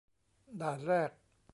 [0.61, 1.09] ด่านแรก